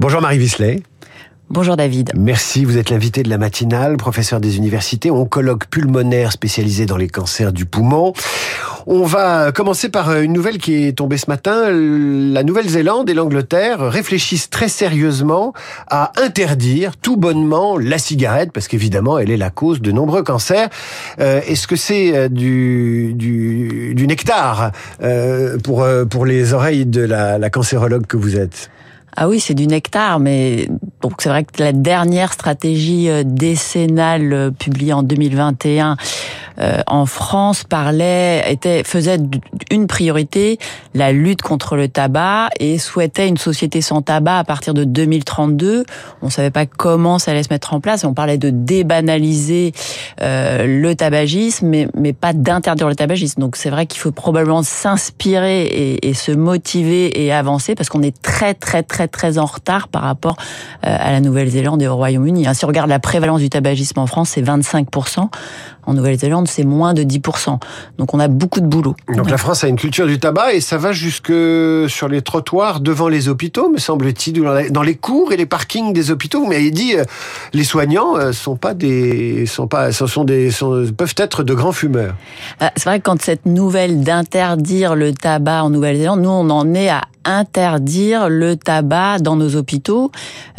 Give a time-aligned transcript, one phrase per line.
[0.00, 0.82] Bonjour Marie Visley.
[1.50, 2.12] Bonjour David.
[2.16, 7.06] Merci, vous êtes l'invité de la matinale, professeur des universités, oncologue pulmonaire spécialisé dans les
[7.06, 8.14] cancers du poumon.
[8.86, 11.68] On va commencer par une nouvelle qui est tombée ce matin.
[11.70, 15.52] La Nouvelle-Zélande et l'Angleterre réfléchissent très sérieusement
[15.90, 20.70] à interdire tout bonnement la cigarette, parce qu'évidemment, elle est la cause de nombreux cancers.
[21.20, 24.72] Euh, Est-ce que c'est euh, du, du, du, nectar
[25.02, 28.70] euh, pour, euh, pour les oreilles de la, la cancérologue que vous êtes?
[29.16, 30.68] Ah oui, c'est du nectar, mais
[31.02, 35.94] donc c'est vrai que la dernière stratégie euh, décennale euh, publiée en 2021 euh,
[36.86, 39.18] en France parlait, était, faisait
[39.70, 40.58] une priorité
[40.94, 45.84] la lutte contre le tabac et souhaitait une société sans tabac à partir de 2032.
[46.22, 48.04] On savait pas comment ça allait se mettre en place.
[48.04, 49.72] On parlait de débanaliser
[50.20, 53.40] euh, le tabagisme, mais, mais pas d'interdire le tabagisme.
[53.40, 58.02] Donc c'est vrai qu'il faut probablement s'inspirer et, et, se motiver et avancer parce qu'on
[58.02, 60.36] est très très très très en retard par rapport
[60.86, 62.46] euh, à la Nouvelle-Zélande et au Royaume-Uni.
[62.52, 65.28] Si on regarde la prévalence du tabagisme en France, c'est 25%
[65.86, 67.58] en Nouvelle-Zélande, c'est moins de 10%.
[67.98, 68.94] Donc on a beaucoup de boulot.
[69.14, 71.32] Donc la France a une culture du tabac et ça va jusque
[71.88, 76.10] sur les trottoirs devant les hôpitaux, me semble-t-il, dans les cours et les parkings des
[76.10, 76.40] hôpitaux.
[76.40, 77.04] Vous m'avez dit, euh,
[77.52, 81.54] les soignants euh, sont pas des, sont pas, ce sont des, sont, peuvent être de
[81.54, 82.14] grands fumeurs.
[82.62, 86.74] Euh, c'est vrai que quand cette nouvelle d'interdire le tabac en Nouvelle-Zélande, nous on en
[86.74, 90.10] est à interdire le tabac dans nos hôpitaux.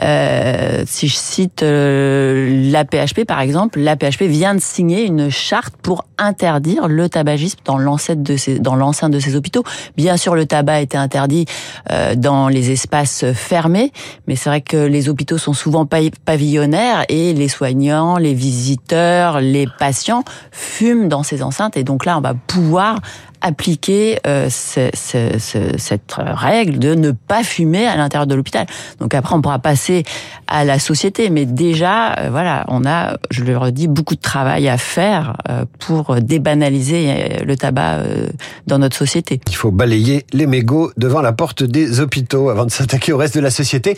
[0.02, 6.06] Euh, si je cite euh, l'APHP par exemple, l'APHP vient de signer une charte pour
[6.18, 9.64] interdire le tabagisme dans l'enceinte de ces dans l'enceinte de ces hôpitaux.
[9.98, 11.46] Bien sûr, le tabac été interdit
[11.92, 13.92] euh, dans les espaces fermés,
[14.28, 19.68] mais c'est vrai que les hôpitaux sont souvent pavillonnaires et les soignants, les visiteurs, les
[19.80, 23.00] patients fument dans ces enceintes et donc là on va pouvoir
[23.42, 28.66] appliquer euh, ce, ce, ce, cette règle de ne pas fumer à l'intérieur de l'hôpital.
[29.00, 30.04] Donc après, on pourra passer
[30.48, 34.70] à la société, mais déjà, euh, voilà, on a, je le redis, beaucoup de travail
[34.70, 38.28] à faire euh, pour débanaliser euh, le tabac euh,
[38.68, 39.40] dans notre société.
[39.48, 43.36] Il faut balayer les mégots devant la porte des hôpitaux avant de s'attaquer au reste
[43.36, 43.96] de la société.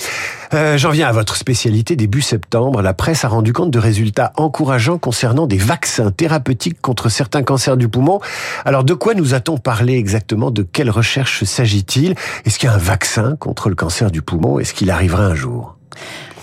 [0.75, 1.95] J'en viens à votre spécialité.
[1.95, 7.09] Début septembre, la presse a rendu compte de résultats encourageants concernant des vaccins thérapeutiques contre
[7.09, 8.19] certains cancers du poumon.
[8.63, 12.15] Alors, de quoi nous a-t-on parlé exactement De quelle recherche s'agit-il?
[12.45, 14.59] Est-ce qu'il y a un vaccin contre le cancer du poumon?
[14.59, 15.77] Est-ce qu'il arrivera un jour?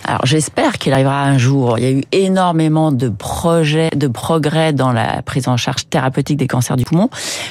[0.04, 1.78] Alors j'espère qu'il arrivera un jour.
[1.78, 6.38] Il y a eu énormément de projets, de progrès dans la prise en charge thérapeutique
[6.38, 7.10] des cancers du poumon.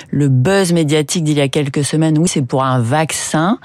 [0.10, 3.60] Le buzz médiatique d'il y a quelques semaines, oui, c'est pour un vaccin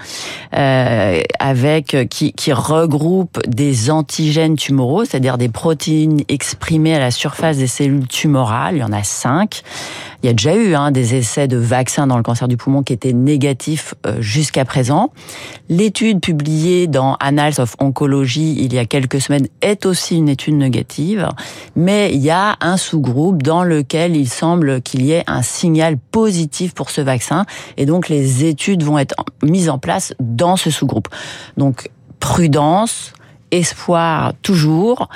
[0.55, 7.57] euh, avec qui, qui regroupe des antigènes tumoraux, c'est-à-dire des protéines exprimées à la surface
[7.57, 8.77] des cellules tumorales.
[8.77, 9.63] Il y en a cinq.
[10.25, 12.83] Il y a déjà eu hein, des essais de vaccins dans le cancer du poumon
[12.83, 15.13] qui étaient négatifs euh, jusqu'à présent.
[15.69, 20.55] L'étude publiée dans Annals of Oncology il y a quelques semaines est aussi une étude
[20.55, 21.29] négative,
[21.77, 25.99] mais il y a un sous-groupe dans lequel il semble qu'il y ait un signal
[25.99, 27.45] positif pour ce vaccin,
[27.77, 31.09] et donc les études vont être mises en place dans ce sous-groupe.
[31.59, 33.13] Donc prudence,
[33.51, 35.11] espoir toujours,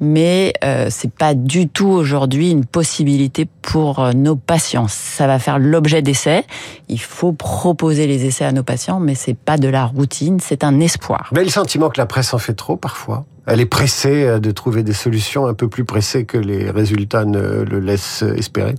[0.00, 4.86] mais euh, c'est pas du tout aujourd'hui une possibilité pour euh, nos patients.
[4.88, 6.44] Ça va faire l'objet d'essais.
[6.88, 10.64] Il faut proposer les essais à nos patients, mais c'est pas de la routine, c'est
[10.64, 11.30] un espoir.
[11.32, 13.24] Mais le sentiment que la presse en fait trop parfois.
[13.46, 17.24] Elle est pressée euh, de trouver des solutions un peu plus pressées que les résultats
[17.24, 18.74] ne le laissent espérer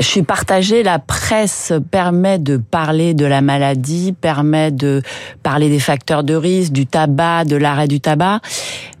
[0.00, 0.82] je suis partagée.
[0.82, 5.02] La presse permet de parler de la maladie, permet de
[5.42, 8.40] parler des facteurs de risque, du tabac, de l'arrêt du tabac.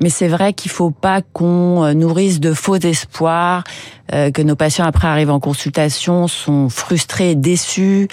[0.00, 3.64] Mais c'est vrai qu'il faut pas qu'on nourrisse de faux espoirs,
[4.12, 8.08] euh, que nos patients après arrivent en consultation sont frustrés, déçus,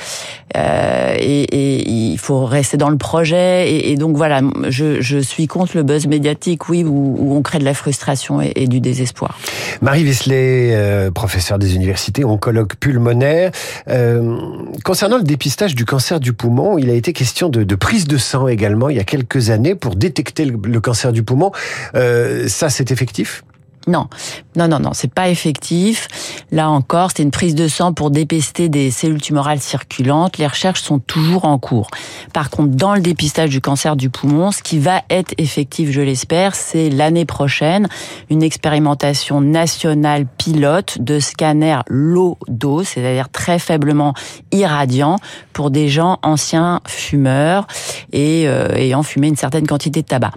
[0.56, 3.72] euh, et, et, il faut rester dans le projet.
[3.72, 7.42] Et, et donc voilà, je, je, suis contre le buzz médiatique, oui, où, où on
[7.42, 9.38] crée de la frustration et, du désespoir.
[9.82, 13.52] Marie Visley, euh, professeure des universités, oncologue pulmonaire.
[13.90, 14.38] Euh,
[14.84, 18.18] concernant le dépistage du cancer du poumon, il a été question de, de, prise de
[18.18, 21.52] sang également il y a quelques années pour détecter le, le cancer du poumon.
[21.96, 23.44] Euh, ça, c'est effectif?
[23.88, 24.08] Non,
[24.56, 26.08] non, non, non, c'est pas effectif.
[26.52, 30.40] Là encore, c'est une prise de sang pour dépister des cellules tumorales circulantes.
[30.40, 31.90] Les recherches sont toujours en cours.
[32.34, 36.02] Par contre, dans le dépistage du cancer du poumon, ce qui va être effectif, je
[36.02, 37.88] l'espère, c'est l'année prochaine
[38.32, 44.16] une expérimentation nationale pilote de scanner low dose, c'est-à-dire très faiblement
[44.52, 45.18] irradiant
[45.54, 47.68] pour des gens anciens fumeurs
[48.12, 50.32] et ayant fumé une certaine quantité de tabac.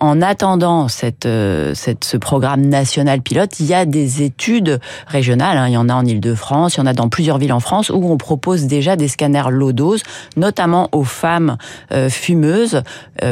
[0.00, 5.68] En attendant cette, ce programme national il y a des études régionales, hein.
[5.68, 7.90] il y en a en Ile-de-France, il y en a dans plusieurs villes en France,
[7.90, 10.02] où on propose déjà des scanners low dose,
[10.36, 11.56] notamment aux femmes
[12.08, 12.82] fumeuses,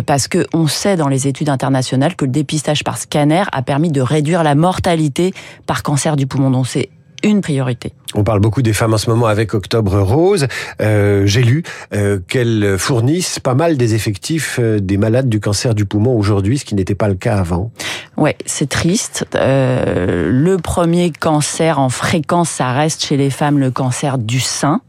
[0.07, 3.91] parce que on sait dans les études internationales que le dépistage par scanner a permis
[3.91, 5.35] de réduire la mortalité
[5.67, 6.51] par cancer du poumon.
[6.51, 6.91] Donc c'est
[7.23, 7.93] une priorité.
[8.15, 10.47] On parle beaucoup des femmes en ce moment avec Octobre Rose.
[10.81, 11.63] Euh, J'ai lu
[11.95, 16.59] euh, qu'elles fournissent pas mal des effectifs euh, des malades du cancer du poumon aujourd'hui,
[16.59, 17.71] ce qui n'était pas le cas avant.
[18.17, 19.27] Ouais, c'est triste.
[19.35, 24.81] Euh, le premier cancer en fréquence, ça reste chez les femmes le cancer du sein,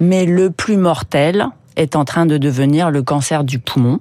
[0.00, 1.46] mais le plus mortel,
[1.76, 4.00] est en train de devenir le cancer du poumon.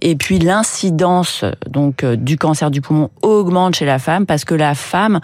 [0.00, 4.54] Et puis l'incidence donc euh, du cancer du poumon augmente chez la femme parce que
[4.54, 5.20] la femme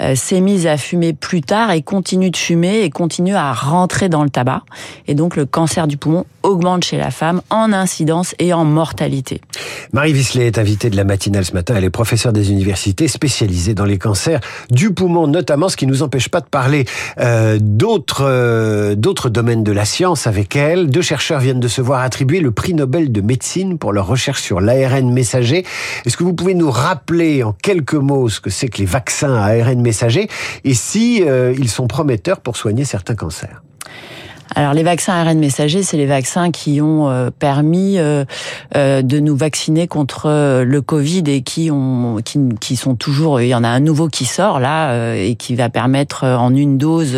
[0.00, 4.08] euh, s'est mise à fumer plus tard et continue de fumer et continue à rentrer
[4.08, 4.62] dans le tabac.
[5.06, 9.40] Et donc le cancer du poumon augmente chez la femme en incidence et en mortalité.
[9.92, 11.74] Marie Visley est invitée de la matinale ce matin.
[11.76, 14.40] Elle est professeure des universités spécialisée dans les cancers
[14.70, 16.84] du poumon notamment, ce qui nous empêche pas de parler
[17.18, 20.90] euh, d'autres d'autres domaines de la science avec elle.
[20.90, 24.17] Deux chercheurs viennent de se voir attribuer le prix Nobel de médecine pour leur recherche
[24.18, 25.64] sur l'ARN messager.
[26.04, 29.34] Est-ce que vous pouvez nous rappeler en quelques mots ce que c'est que les vaccins
[29.34, 30.28] à ARN messager
[30.64, 33.62] et si euh, ils sont prometteurs pour soigner certains cancers?
[34.54, 38.24] Alors les vaccins ARN messagers, c'est les vaccins qui ont euh, permis euh,
[38.76, 43.40] euh, de nous vacciner contre le Covid et qui ont qui, qui, sont toujours.
[43.40, 46.78] Il y en a un nouveau qui sort là et qui va permettre en une
[46.78, 47.16] dose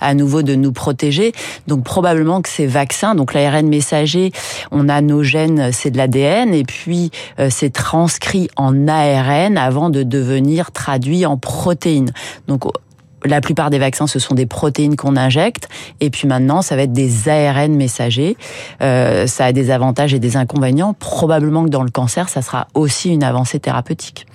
[0.00, 1.32] à nouveau de nous protéger.
[1.66, 4.32] Donc probablement que ces vaccins, donc l'ARN messager,
[4.70, 7.10] on a nos gènes, c'est de l'ADN et puis
[7.48, 12.12] c'est transcrit en ARN avant de devenir traduit en protéines.
[12.48, 12.64] Donc
[13.24, 15.68] la plupart des vaccins, ce sont des protéines qu'on injecte,
[16.00, 18.36] et puis maintenant, ça va être des ARN messagers.
[18.82, 20.94] Euh, ça a des avantages et des inconvénients.
[20.94, 24.26] Probablement que dans le cancer, ça sera aussi une avancée thérapeutique.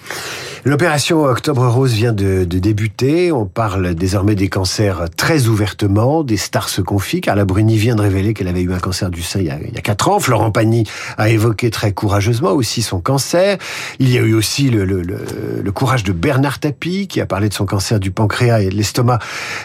[0.67, 3.31] L'opération Octobre Rose vient de, débuter.
[3.31, 6.23] On parle désormais des cancers très ouvertement.
[6.23, 7.21] Des stars se confient.
[7.21, 9.81] Carla Bruni vient de révéler qu'elle avait eu un cancer du sein il y a,
[9.81, 10.19] 4 ans.
[10.19, 10.83] Florent Pagny
[11.19, 13.59] a évoqué très courageusement aussi son cancer.
[13.99, 17.67] Il y a eu aussi le, courage de Bernard Tapie qui a parlé de son
[17.67, 19.19] cancer du pancréas et l'estomac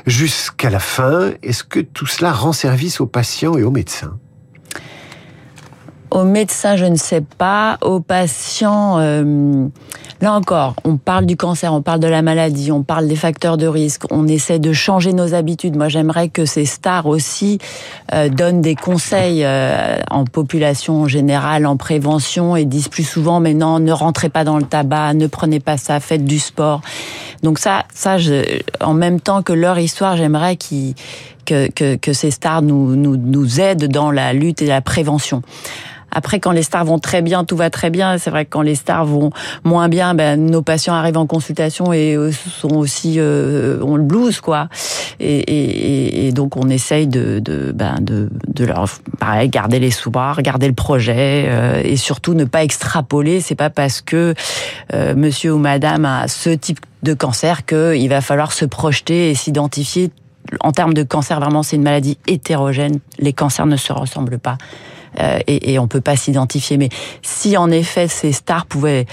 [0.06, 1.32] jusqu'à la fin.
[1.42, 4.18] Est-ce que tout cela rend service aux patients et aux médecins?
[6.10, 7.78] Aux médecins, je ne sais pas.
[7.82, 9.66] Aux patients, euh,
[10.20, 13.56] là encore, on parle du cancer, on parle de la maladie, on parle des facteurs
[13.56, 15.76] de risque, on essaie de changer nos habitudes.
[15.76, 17.58] Moi, j'aimerais que ces stars aussi
[18.12, 23.54] euh, donnent des conseils euh, en population générale, en prévention, et disent plus souvent, mais
[23.54, 26.80] non, ne rentrez pas dans le tabac, ne prenez pas ça, faites du sport.
[27.42, 30.94] Donc ça, ça, je, en même temps que leur histoire, j'aimerais qu'ils
[31.46, 35.42] que, que, que, ces stars nous, nous, nous aident dans la lutte et la prévention.
[36.10, 38.18] Après, quand les stars vont très bien, tout va très bien.
[38.18, 39.30] C'est vrai que quand les stars vont
[39.64, 44.02] moins bien, ben, nos patients arrivent en consultation et euh, sont aussi euh, ont le
[44.02, 44.68] blues, quoi.
[45.18, 48.86] Et, et, et, donc on essaye de de, ben, de, de leur
[49.18, 53.40] pareil garder les soirs, garder le projet euh, et surtout ne pas extrapoler.
[53.40, 54.34] C'est pas parce que
[54.94, 59.34] euh, Monsieur ou Madame a ce type de cancer qu'il va falloir se projeter et
[59.34, 60.10] s'identifier.
[60.60, 62.98] En termes de cancer, vraiment, c'est une maladie hétérogène.
[63.18, 64.58] Les cancers ne se ressemblent pas.
[65.18, 66.76] Euh, et, et, on peut pas s'identifier.
[66.76, 66.88] Mais
[67.22, 69.06] si en effet ces stars pouvaient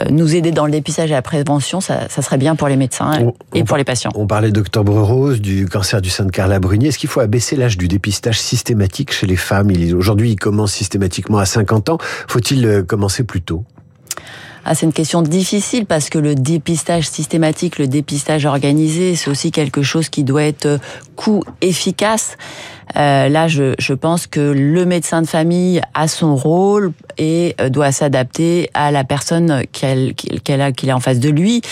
[0.00, 2.76] euh, nous aider dans le dépistage et la prévention, ça, ça serait bien pour les
[2.76, 4.10] médecins et pour les patients.
[4.14, 6.86] On parlait d'Octobre Rose, du cancer du sein de Carla Bruni.
[6.86, 9.70] Est-ce qu'il faut abaisser l'âge du dépistage systématique chez les femmes?
[9.94, 11.98] Aujourd'hui, il commence systématiquement à 50 ans.
[12.28, 13.64] Faut-il euh, commencer plus tôt?
[14.64, 19.50] Ah, c'est une question difficile parce que le dépistage systématique, le dépistage organisé, c'est aussi
[19.50, 20.78] quelque chose qui doit être
[21.16, 22.36] coût efficace.
[22.96, 27.68] Euh, là, je, je, pense que le médecin de famille a son rôle et euh,
[27.68, 30.14] doit s'adapter à la personne qu'elle
[30.60, 31.62] a qu'il en face de lui,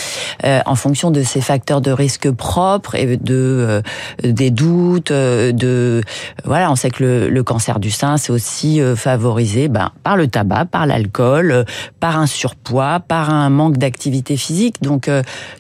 [0.45, 3.83] euh, en fonction de ses facteurs de risque propres et de euh,
[4.23, 5.11] des doutes.
[5.11, 6.03] Euh, de
[6.45, 10.29] voilà, on sait que le, le cancer du sein, c'est aussi favorisé ben, par le
[10.29, 11.65] tabac, par l'alcool,
[11.99, 14.83] par un surpoids, par un manque d'activité physique.
[14.83, 15.11] Donc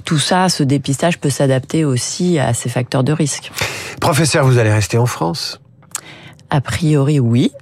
[0.04, 3.50] tout ça, ce dépistage peut s'adapter aussi à ces facteurs de risque.
[4.00, 5.49] Professeur, vous allez rester en France?
[6.50, 7.52] A priori, oui.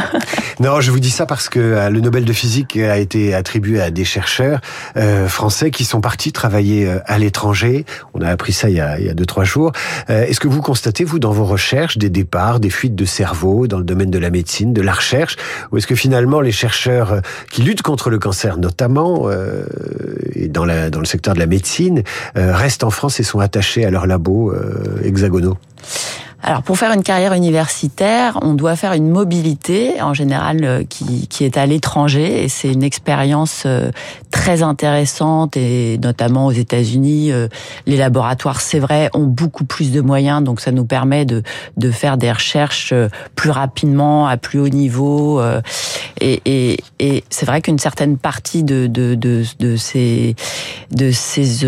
[0.60, 3.80] non, je vous dis ça parce que euh, le Nobel de physique a été attribué
[3.80, 4.60] à des chercheurs
[4.96, 7.84] euh, français qui sont partis travailler euh, à l'étranger.
[8.14, 9.72] On a appris ça il y a, il y a deux trois jours.
[10.08, 13.78] Est-ce que vous constatez vous dans vos recherches des départs, des fuites de cerveau dans
[13.78, 15.36] le domaine de la médecine, de la recherche,
[15.70, 19.64] ou est-ce que finalement les chercheurs qui luttent contre le cancer notamment euh,
[20.34, 22.02] et dans le secteur de la médecine
[22.34, 24.54] restent en France et sont attachés à leurs labos
[25.04, 25.58] hexagonaux?
[26.40, 31.26] Alors pour faire une carrière universitaire, on doit faire une mobilité en général euh, qui,
[31.26, 32.44] qui est à l'étranger.
[32.44, 33.90] Et c'est une expérience euh,
[34.30, 35.56] très intéressante.
[35.56, 37.48] Et notamment aux États-Unis, euh,
[37.86, 40.44] les laboratoires, c'est vrai, ont beaucoup plus de moyens.
[40.44, 41.42] Donc ça nous permet de,
[41.76, 42.94] de faire des recherches
[43.34, 45.42] plus rapidement à plus haut niveau.
[46.20, 50.36] Et, et, et c'est vrai qu'une certaine partie de, de, de, de ces
[50.92, 51.66] de ces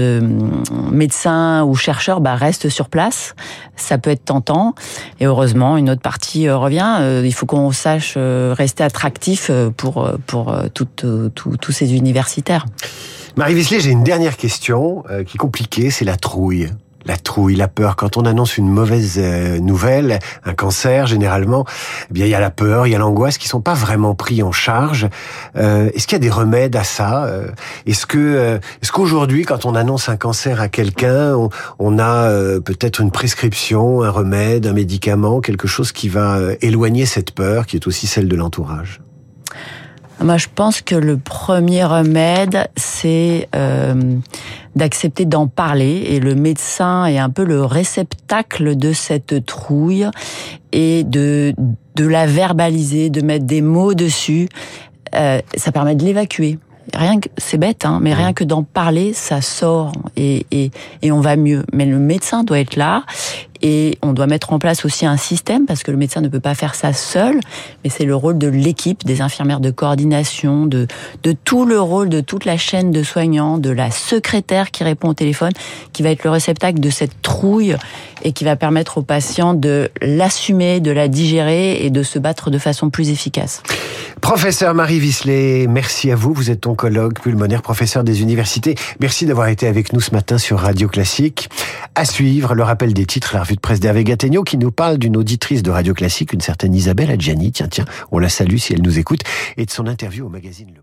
[0.90, 3.34] médecins ou chercheurs bah, restent sur place.
[3.76, 4.59] Ça peut être tentant
[5.18, 6.96] et heureusement, une autre partie euh, revient.
[7.00, 12.66] Euh, il faut qu'on sache euh, rester attractif pour, pour tous ces universitaires.
[13.36, 16.68] Marie Visley, j'ai une dernière question qui est compliquée, c'est la trouille
[17.06, 17.96] la trouille, la peur.
[17.96, 21.64] Quand on annonce une mauvaise euh, nouvelle, un cancer généralement,
[22.10, 24.14] eh bien il y a la peur, il y a l'angoisse qui sont pas vraiment
[24.14, 25.08] pris en charge.
[25.56, 27.48] Euh, est-ce qu'il y a des remèdes à ça euh,
[27.86, 32.30] Est-ce que est-ce qu'aujourd'hui, quand on annonce un cancer à quelqu'un, on, on, a
[32.60, 37.76] peut-être une prescription, un remède, un médicament, quelque chose qui va éloigner cette peur, qui
[37.76, 39.00] est aussi celle de l'entourage?
[40.22, 43.94] Moi, je pense que le premier remède, c'est euh,
[44.76, 46.02] d'accepter d'en parler.
[46.08, 50.06] Et le médecin est un peu le réceptacle de cette trouille
[50.72, 51.54] et de,
[51.96, 54.48] de la verbaliser, de mettre des mots dessus.
[55.14, 56.58] Euh, ça permet de l'évacuer
[56.94, 60.70] rien que c'est bête, hein, mais rien que d'en parler, ça sort et, et,
[61.02, 61.64] et on va mieux.
[61.72, 63.04] Mais le médecin doit être là
[63.62, 66.40] et on doit mettre en place aussi un système parce que le médecin ne peut
[66.40, 67.40] pas faire ça seul,
[67.84, 70.86] mais c'est le rôle de l'équipe, des infirmières de coordination, de,
[71.44, 75.14] tout le rôle de toute la chaîne de soignants, de la secrétaire qui répond au
[75.14, 75.52] téléphone,
[75.92, 77.76] qui va être le réceptacle de cette trouille
[78.22, 82.50] et qui va permettre aux patients de l'assumer, de la digérer et de se battre
[82.50, 83.62] de façon plus efficace.
[84.20, 86.34] Professeur Marie Visley, merci à vous.
[86.34, 88.74] Vous êtes oncologue pulmonaire, professeur des universités.
[89.00, 91.48] Merci d'avoir été avec nous ce matin sur Radio Classique.
[91.94, 94.04] À suivre, le rappel des titres, la de presse d'Hervé
[94.44, 97.52] qui nous parle d'une auditrice de Radio Classique, une certaine Isabelle Adjani.
[97.52, 99.22] Tiens, tiens, on la salue si elle nous écoute,
[99.56, 100.82] et de son interview au magazine Le